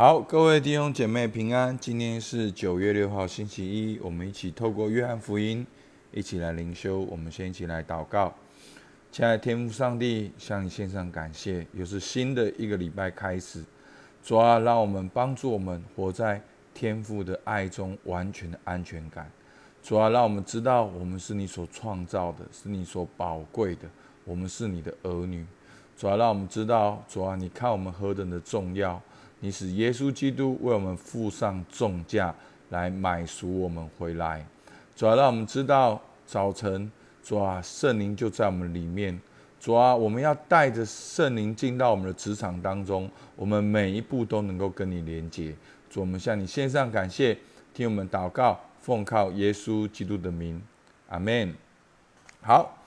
[0.00, 1.78] 好，各位弟兄姐妹平安。
[1.78, 5.66] 今天是九月六号，星期一，我们一起透过约翰福音，
[6.10, 7.00] 一起来灵修。
[7.00, 8.32] 我们先一起来祷告。
[9.12, 13.62] 亲爱的天父上帝，向你献上感谢，又是新的一个礼拜开始。
[14.24, 16.40] 主啊，让我们帮助我们活在
[16.72, 19.30] 天父的爱中，完全的安全感。
[19.82, 23.82] 主啊，让我们知道我们是你所创造的，是你所宝贵的，
[24.24, 25.44] 我们是你的儿女。
[25.94, 28.98] 主啊，让我们知道，主啊，你看我们何等的重要。
[29.40, 32.34] 你使耶稣基督为我们付上重价
[32.68, 34.46] 来买赎我们回来，
[34.94, 36.90] 主要让我们知道早晨
[37.22, 39.18] 主啊圣灵就在我们里面，
[39.58, 45.54] 主啊我们要带着圣灵进到我们的职场当中，我们每一步都能够跟你连接。
[45.88, 47.36] 主我们向你献上感谢，
[47.72, 50.62] 听我们祷告，奉靠耶稣基督的名，
[51.08, 51.54] 阿门。
[52.42, 52.78] 好，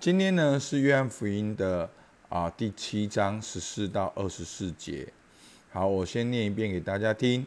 [0.00, 1.88] 今天呢是约翰福音的
[2.28, 5.06] 啊第七章十四到二十四节。
[5.78, 7.46] 好，我先念一遍给大家听。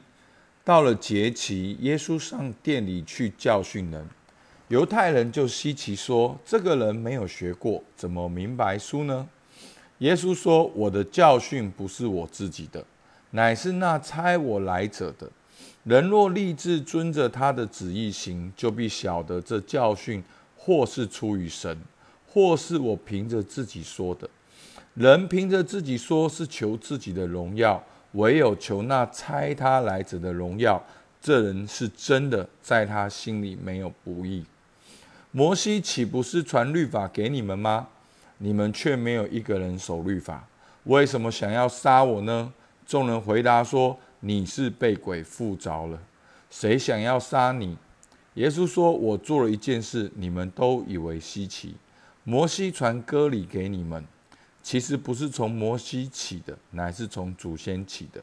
[0.63, 4.07] 到了节期，耶稣上殿里去教训人，
[4.69, 9.27] 犹太人就稀奇说：“这个人没有学过，怎么明白书呢？”
[9.99, 12.85] 耶稣说：“我的教训不是我自己的，
[13.31, 15.29] 乃是那差我来者的。
[15.83, 20.23] 人若立志遵着他的旨意行，就必晓得这教训
[20.55, 21.77] 或是出于神，
[22.25, 24.29] 或是我凭着自己说的。
[24.93, 30.83] 人凭着自己说，是求自己的荣耀。”唯有求那猜他来者的荣耀，
[31.21, 34.45] 这人是真的，在他心里没有不义。
[35.31, 37.87] 摩西岂不是传律法给你们吗？
[38.39, 40.45] 你们却没有一个人守律法，
[40.85, 42.51] 为什么想要杀我呢？
[42.85, 45.97] 众人回答说：“你是被鬼附着了。
[46.49, 47.77] 谁想要杀你？”
[48.35, 51.75] 耶稣说：“我做了一件事，你们都以为稀奇。
[52.23, 54.03] 摩西传割礼给你们。”
[54.63, 58.21] 其实不是从摩西起的，乃是从祖先起的。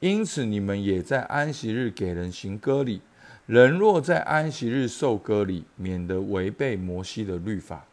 [0.00, 3.00] 因此，你们也在安息日给人行割礼。
[3.46, 7.84] 人若在安息日受割礼，免得违背摩西的律法。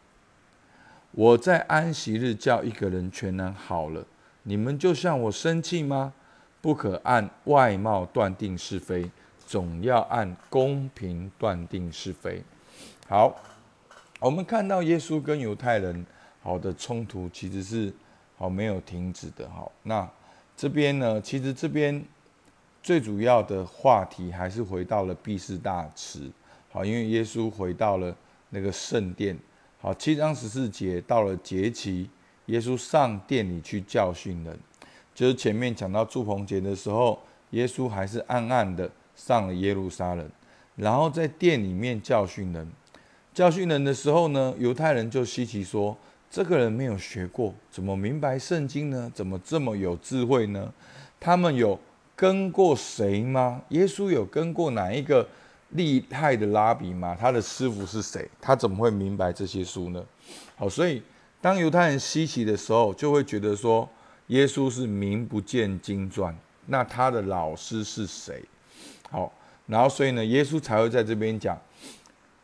[1.12, 4.06] 我在安息日叫一个人全然好了，
[4.44, 6.12] 你们就向我生气吗？
[6.60, 9.10] 不可按外貌断定是非，
[9.46, 12.42] 总要按公平断定是非。
[13.08, 13.34] 好，
[14.20, 16.06] 我们看到耶稣跟犹太人。
[16.42, 17.92] 好的冲突其实是
[18.38, 19.48] 好没有停止的。
[19.50, 20.08] 好，那
[20.56, 21.20] 这边呢？
[21.20, 22.02] 其实这边
[22.82, 26.30] 最主要的话题还是回到了毕士大池。
[26.70, 28.14] 好，因为耶稣回到了
[28.48, 29.38] 那个圣殿。
[29.80, 32.08] 好，七章十四节到了节期，
[32.46, 34.58] 耶稣上殿里去教训人。
[35.14, 37.18] 就是前面讲到祝棚节的时候，
[37.50, 40.30] 耶稣还是暗暗的上了耶路撒冷，
[40.76, 42.66] 然后在殿里面教训人。
[43.34, 45.94] 教训人的时候呢，犹太人就稀奇说。
[46.30, 49.10] 这个人没有学过，怎么明白圣经呢？
[49.12, 50.72] 怎么这么有智慧呢？
[51.18, 51.76] 他们有
[52.14, 53.60] 跟过谁吗？
[53.70, 55.26] 耶稣有跟过哪一个
[55.70, 57.16] 厉害的拉比吗？
[57.18, 58.28] 他的师傅是谁？
[58.40, 60.00] 他怎么会明白这些书呢？
[60.54, 61.02] 好，所以
[61.40, 63.88] 当犹太人稀奇的时候，就会觉得说，
[64.28, 66.32] 耶稣是名不见经传，
[66.66, 68.40] 那他的老师是谁？
[69.10, 69.32] 好，
[69.66, 71.60] 然后所以呢，耶稣才会在这边讲。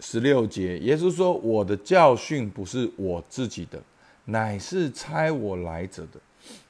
[0.01, 3.83] 十六节，耶稣说：“我的教训不是我自己的，
[4.27, 6.21] 乃是差我来者的。”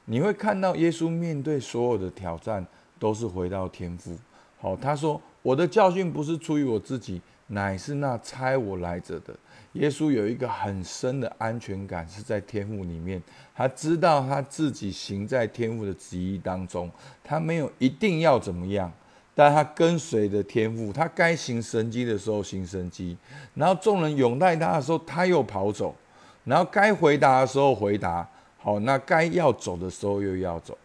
[0.05, 2.65] 你会看到耶稣面对所有的挑战，
[2.97, 4.17] 都是回到天父。
[4.59, 9.35] 好，他说：“我的教训不是出于我自己，乃是那差我来者的。”
[9.73, 13.21] 耶稣有一个很深的安全感，是在天父里面，
[13.53, 16.89] 他知道他自己行在天父的旨意当中，
[17.23, 18.91] 他没有一定要怎么样。
[19.37, 23.15] 但他跟随着天赋，他该行神迹的时候行神迹，
[23.53, 25.95] 然后众人拥戴他的时候，他又跑走，
[26.43, 28.27] 然后该回答的时候回答，
[28.57, 30.75] 好，那该要走的时候又要走，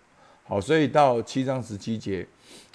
[0.45, 2.27] 好，所以到七章十七节，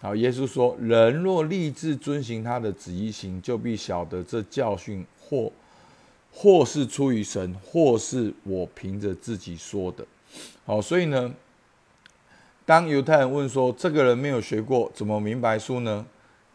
[0.02, 5.52] 好，耶稣说：人若立志遵行他的旨意行，就必晓得这教训或
[6.34, 10.04] 或是出于神，或是我凭着自己说的，
[10.66, 11.32] 好，所以呢。
[12.68, 16.06] 当犹太人问说：“这个人没有学过，怎么明白书呢？”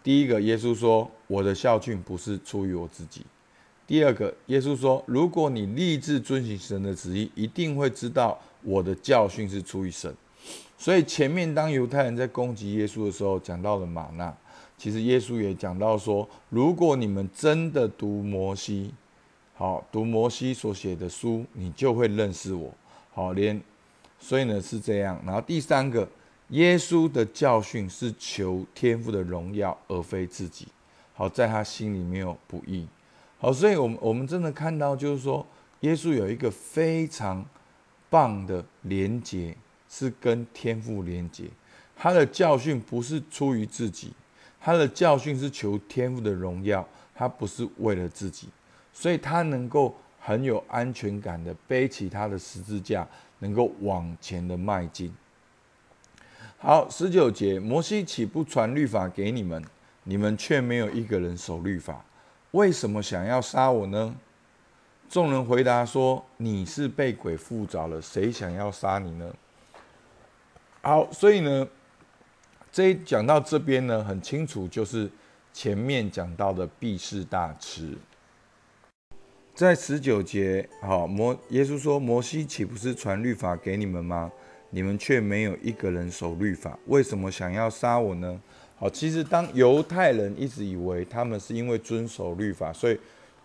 [0.04, 3.24] 第一个，耶稣说：“我的教训不是出于我自己。”
[3.88, 10.14] 第二个，耶稣说：“如果你立志遵行神的旨意，一定会知道我的教训是出于神。”
[10.76, 14.36] 所以前面当犹太人在攻击耶稣的时候，讲到了玛纳，
[14.76, 18.92] 其实耶稣也讲到说：“如果你们真的读摩西，
[19.54, 22.70] 好读摩西所写的书，你就会认识我。”
[23.14, 23.58] 好，连。
[24.22, 26.08] 所以呢是这样，然后第三个，
[26.50, 30.68] 耶稣的教训是求天父的荣耀，而非自己。
[31.12, 32.86] 好，在他心里没有不义。
[33.38, 35.44] 好，所以我们我们真的看到，就是说，
[35.80, 37.44] 耶稣有一个非常
[38.08, 39.56] 棒的连结，
[39.90, 41.44] 是跟天父连结。
[41.96, 44.12] 他的教训不是出于自己，
[44.60, 48.48] 他的教训是求天赋的荣耀，他不是为了自己，
[48.92, 53.06] 所以他能够很有安全感的背起他的十字架，
[53.40, 55.12] 能够往前的迈进。
[56.58, 59.60] 好，十九节，摩西岂不传律法给你们，
[60.04, 62.04] 你们却没有一个人守律法，
[62.52, 64.14] 为什么想要杀我呢？
[65.08, 69.34] 众人回答说：“你是被鬼附着了，谁想要杀你呢？”
[70.80, 71.68] 好，所以呢，
[72.70, 75.10] 这一讲到这边呢，很清楚，就是
[75.52, 77.98] 前面讲到的避世大吃。
[79.54, 84.32] 在十九节，好，摩耶稣说：“摩西岂不是传律法给你们吗？”
[84.74, 88.40] 你们却没有一个人守律法，为什么想要杀我呢？
[88.76, 92.98] 好，其实当犹太人一直以为他们是因为遵守律法，所以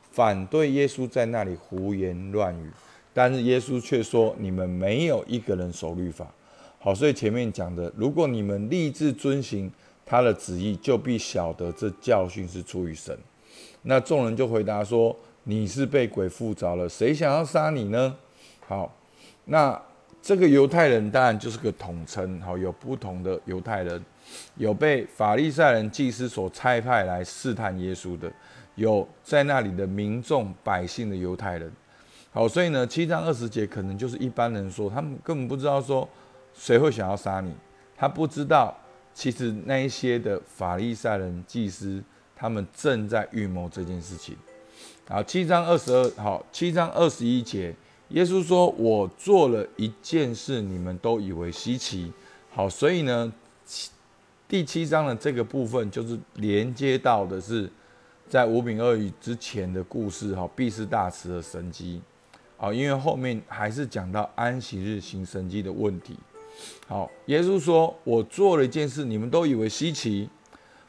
[0.10, 2.72] 反对耶稣在那里胡言乱语，
[3.14, 6.34] 但是耶稣却说你们没有一个人守律法。
[6.80, 9.70] 好，所以前面讲的，如果你们立志遵行
[10.06, 13.14] 他的旨意，就必晓得这教训是出于神。
[13.82, 15.14] 那众人就回答说：
[15.48, 18.16] 你是被鬼附着了，谁想要杀你呢？
[18.68, 18.94] 好，
[19.46, 19.82] 那。
[20.20, 24.04] 这个犹太人当然就是个统称，好，有不同的犹太人，
[24.56, 28.30] 有被法利赛人祭司所差派来试探耶稣的，
[28.76, 31.72] 有在那里的民众百姓的犹太人，
[32.34, 36.10] 好，所以呢，七章二十节可能就是一般人说，他们根本不知道说
[36.54, 37.54] 谁会想要杀你，
[37.96, 38.76] 他不知道
[39.14, 42.04] 其实那一些的法利赛人祭司
[42.36, 44.36] 他们正在预谋这件事情，
[45.10, 47.74] 好，七章二十二，好，七章二十一节。
[48.10, 52.12] 耶稣说：“我做了一件事，你们都以为稀奇。
[52.54, 53.32] 好，所以呢，
[54.50, 57.72] 第七章的这个部分就是连接到的是
[58.28, 60.36] 在五饼二鱼之前的故事。
[60.36, 62.02] 哈，必是大慈的神机。
[62.58, 66.18] 好，因为后面还是讲到安息日行神机的问题。
[66.86, 70.28] 好，耶稣说：我做了一件事，你们都以为稀奇。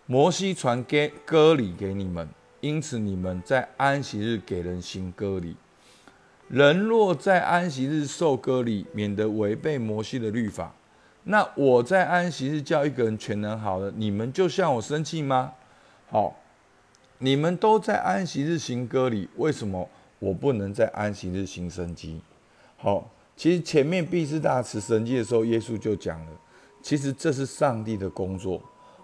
[0.07, 2.27] 摩西传给割礼给你们，
[2.61, 5.57] 因此你们在安息日给人行割礼。”
[6.49, 10.75] 人若在安息日受割礼，免得违背摩西的律法，
[11.25, 15.53] 那我在安息日叫一个人全能好了，你们就向我生气吗？
[16.11, 16.37] 好，
[17.19, 19.87] 你们都在安息日行割礼，为什么
[20.19, 22.23] 我不能在安息日行神迹？
[22.79, 26.33] 好，其实前面必是大慈神迹的时候，耶稣就讲了，
[26.81, 28.59] 其实这是上帝的工作。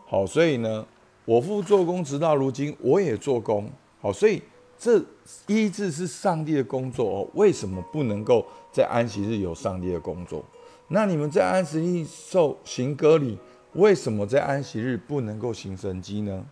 [0.07, 0.87] 好，所以呢，
[1.25, 3.71] 我父做工，直到如今，我也做工。
[4.01, 4.43] 好，所以。
[4.77, 5.03] 这
[5.47, 10.45] 医治是上帝的工作哦，为什么不能够在安息日有上帝的工作？
[10.89, 13.39] 那你们在安息日受行割礼，
[13.75, 16.45] 为什么在安息日不能够行神迹呢？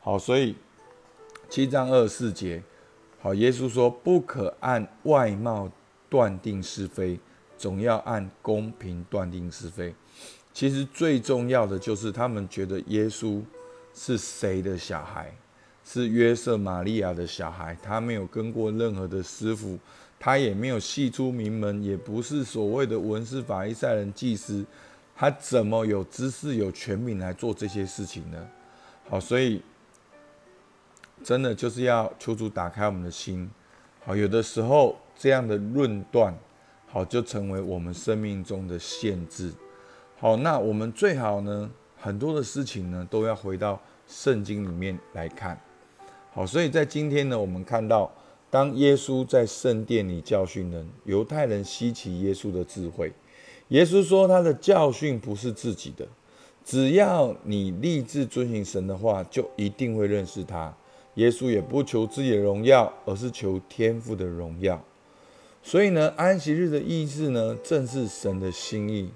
[0.00, 0.56] 好，所以
[1.48, 2.62] 七章二十四节，
[3.20, 5.70] 好，耶稣说不可按外貌
[6.10, 7.18] 断定是非，
[7.56, 9.94] 总要按公平断定是非。
[10.52, 13.40] 其实最重要的就是他们觉得耶稣
[13.94, 15.32] 是谁的小孩。
[15.84, 19.76] 是约瑟玛利亚的小孩，他没有跟过任何的师傅，
[20.18, 24.64] 他也没有系出名门，也不是所谓的文士法利赛人祭司，
[25.16, 28.48] 他怎么有知识、有权柄来做这些事情呢？
[29.08, 29.60] 好，所以
[31.24, 33.50] 真的就是要求主打开我们的心。
[34.04, 36.32] 好，有的时候这样的论断，
[36.86, 39.52] 好就成为我们生命中的限制。
[40.20, 41.68] 好，那我们最好呢，
[42.02, 45.56] 很多的事情呢，都要回到圣经里面来看。
[46.32, 48.10] 好，所以在今天呢，我们看到，
[48.50, 53.12] 当耶稣在圣殿里教训人，犹太人稀奇耶稣的智慧。
[53.68, 56.04] 耶稣说，他的教训不是自己的，
[56.64, 60.74] 只要你立志遵行神的话，就一定会认识他。
[61.14, 64.82] 耶稣也不求自己的荣耀，而是求天父的荣耀。
[65.62, 69.08] 所以呢，安息日的意思呢，正是神的心意。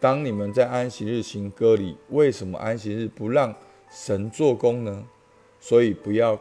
[0.00, 3.54] 当你们在安息日行割礼，为什么安息日不让
[3.90, 5.04] 神做工呢？
[5.60, 6.38] 所以不要。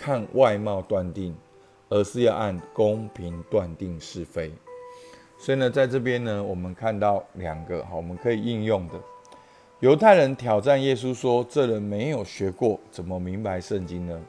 [0.00, 1.34] 看外貌断定，
[1.88, 4.52] 而是要按公平断定是非。
[5.36, 8.94] 所以呢，在这边呢，我们看到两个好，我们可以应用的。
[9.80, 14.20] 犹太人挑战耶稣说：“这人没有学过，怎么明白圣经呢？”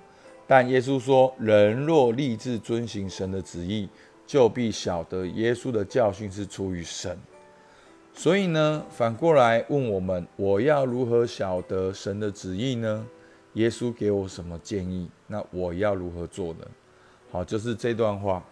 [0.48, 3.88] 但耶稣说：“人若立志遵行神的旨意，
[4.26, 7.16] 就必晓得耶稣的教训是出于神。”
[8.20, 13.08] 所以呢，反过来问我们：我要如何晓得神的旨意呢？
[13.54, 15.10] 耶稣给我什么建议？
[15.28, 16.68] 那我要如何做呢？
[17.32, 18.44] 好，就是这段话。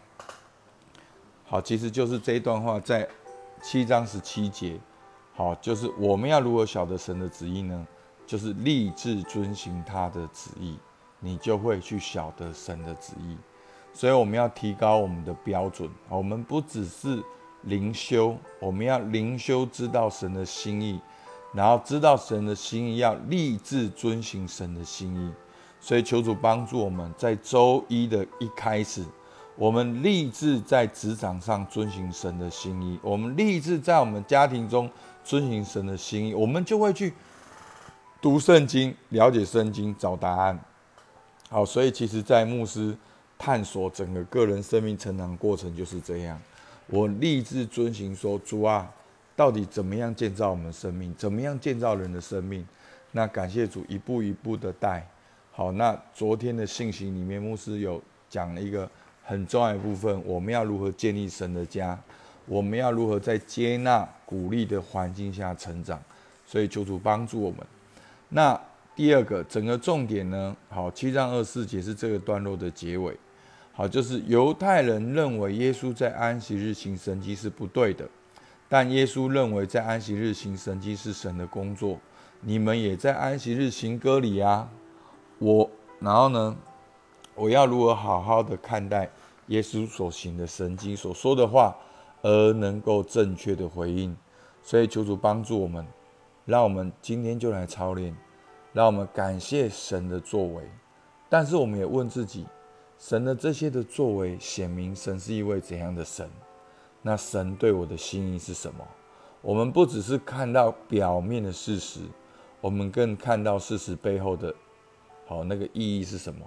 [1.43, 3.05] 好，其实就是这段话在
[3.61, 4.79] 七章十七节。
[5.35, 7.85] 好，就是我们要如何晓得神的旨意呢？
[8.25, 10.77] 就是立志遵行他的旨意，
[11.19, 13.35] 你就会去晓得神的旨意。
[13.91, 15.89] 所以我们要提高我们的标准。
[16.07, 17.21] 我们不只是
[17.67, 20.99] 灵修，我们要灵修知道神的心意。
[21.53, 25.31] 然后知道神的心意，要立志遵行神的心意。
[25.79, 29.03] 所以求主帮助我们在周一的一开始，
[29.55, 34.89] 我们立志在职场上遵行神的心意，我们立志在我们家庭中
[35.23, 37.13] 遵行神的心意，我们就会去
[38.21, 40.59] 读圣经，了解圣经，找答案。
[41.49, 42.95] 好，所以其实，在牧师
[43.37, 46.39] 探索整个个人生命成长过程就是这样。
[46.87, 48.91] 我立志遵行说，主啊，
[49.35, 51.13] 到底怎么样建造我们生命？
[51.15, 52.65] 怎么样建造人的生命？
[53.11, 55.05] 那感谢主一步一步的带。
[55.51, 58.89] 好，那昨天的信息里面，牧师有讲了一个
[59.23, 61.99] 很重要的部分：我们要如何建立神的家？
[62.45, 66.01] 我们要如何在接纳、鼓励的环境下成长？
[66.45, 67.59] 所以求主帮助我们。
[68.29, 68.59] 那。
[68.97, 73.15] 第二个，整个重点呢，好，七章二四节是这个段落的结尾，
[73.77, 78.09] 好，就是犹太人认为耶稣在安息日行神迹是不对的，
[78.67, 81.99] 但耶稣认为在安息日行神迹是神的工作，
[82.41, 84.67] 你们也在安息日行割礼啊，
[85.37, 85.69] 我，
[85.99, 86.57] 然后呢，
[87.35, 89.07] 我要如何好好的看待
[89.49, 91.77] 耶稣所行的神迹所说的话，
[92.23, 94.17] 而能够正确的回应，
[94.63, 95.85] 所以求主帮助我们，
[96.45, 98.17] 让我们今天就来操练。
[98.73, 100.63] 让我们感谢神的作为，
[101.29, 102.45] 但是我们也问自己：
[102.99, 106.29] 神的这些的作为，显明神是一位怎样的神？
[107.01, 108.85] 那神对我的心意是什么？
[109.41, 112.01] 我们不只是看到表面的事实，
[112.59, 114.53] 我们更看到事实背后的，
[115.25, 116.43] 好那个意义是什么？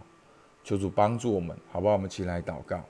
[0.64, 1.94] 求主帮助我们，好不好？
[1.94, 2.82] 我们起来祷告。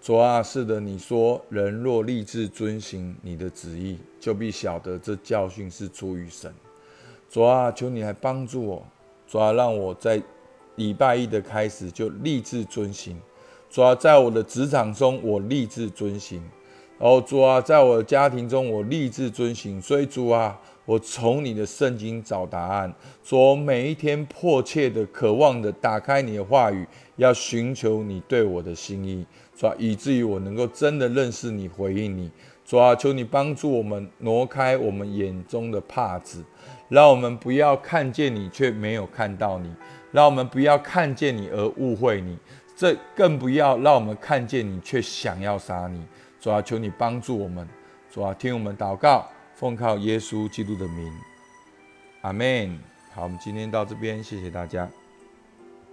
[0.00, 6.54] 主啊，是的，你说人若立志遵行你的旨意，就必晓得这教训是出于神。
[7.28, 8.86] 主啊，求你来帮助我，
[9.26, 10.22] 主啊，让我在
[10.80, 13.14] 礼拜一的开始就立志遵行。
[13.68, 16.42] 主啊，在我的职场中，我立志遵行。
[16.98, 19.80] 然后主啊，在我的家庭中，我立志遵行。
[19.80, 22.90] 所以主啊，我从你的圣经找答案。
[23.22, 29.26] 主，每一天迫切的、渴望的打开你的话语，要寻求你对我的心意。
[29.54, 32.30] 主啊，以至于我能够真的认识你、回应你。
[32.70, 36.44] 主啊，求你帮助我们挪开我们眼中的帕子。
[36.88, 39.74] 让我们不要看见你却没有看到你，
[40.12, 42.38] 让我们不要看见你而误会你，
[42.76, 46.00] 这更不要让我们看见你却想要杀你。
[46.40, 47.68] 主啊，求你帮助我们，
[48.08, 51.12] 主啊，听我们祷告，奉靠耶稣基督的名，
[52.20, 52.78] 阿门。
[53.12, 54.88] 好，我们今天到这边，谢谢大家。